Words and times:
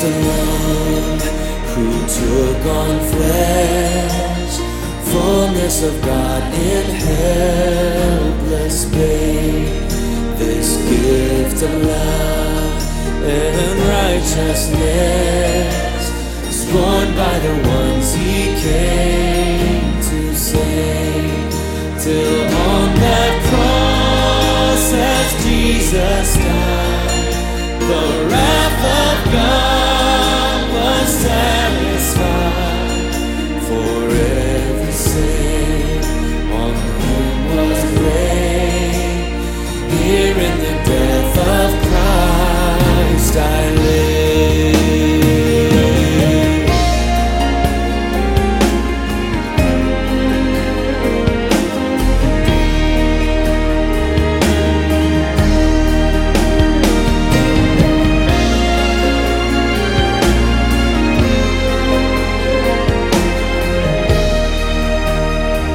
Christ 0.00 0.16
alone, 0.16 1.20
who 1.74 1.88
took 2.08 2.60
on 2.66 3.00
flesh, 3.10 4.54
fullness 5.12 5.82
of 5.82 6.00
God 6.02 6.42
in 6.54 6.86
helpless 6.94 8.84
babe, 8.86 9.90
this 10.38 10.76
gift 10.88 11.62
of 11.62 11.82
love 11.82 12.82
and 13.24 13.78
righteousness, 13.98 14.74
scorned 16.50 17.14
by 17.14 17.38
the 17.40 17.54
ones 17.68 18.14
he 18.14 18.54
came 18.62 20.00
to 20.00 20.34
save, 20.34 21.50
till 22.00 22.44
on 22.44 22.94
that 22.94 23.42
cross 23.50 24.92
as 24.94 25.44
Jesus 25.44 26.36
died, 26.36 27.34
the 27.80 28.04
wrath 28.30 28.84
of 28.84 29.32
God 29.32 29.69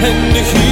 and 0.00 0.36
the 0.36 0.67